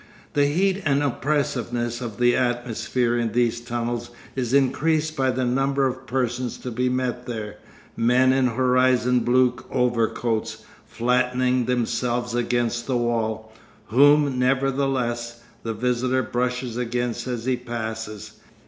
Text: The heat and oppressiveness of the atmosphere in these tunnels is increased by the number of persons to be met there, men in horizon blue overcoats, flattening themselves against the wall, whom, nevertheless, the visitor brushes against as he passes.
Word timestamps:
The 0.33 0.47
heat 0.47 0.81
and 0.83 1.03
oppressiveness 1.03 2.01
of 2.01 2.17
the 2.17 2.35
atmosphere 2.35 3.15
in 3.19 3.33
these 3.33 3.61
tunnels 3.61 4.09
is 4.35 4.51
increased 4.51 5.15
by 5.15 5.29
the 5.29 5.45
number 5.45 5.85
of 5.85 6.07
persons 6.07 6.57
to 6.57 6.71
be 6.71 6.89
met 6.89 7.27
there, 7.27 7.57
men 7.95 8.33
in 8.33 8.47
horizon 8.47 9.19
blue 9.19 9.55
overcoats, 9.69 10.63
flattening 10.87 11.65
themselves 11.65 12.33
against 12.33 12.87
the 12.87 12.97
wall, 12.97 13.53
whom, 13.89 14.39
nevertheless, 14.39 15.43
the 15.61 15.75
visitor 15.75 16.23
brushes 16.23 16.77
against 16.77 17.27
as 17.27 17.45
he 17.45 17.55
passes. 17.55 18.39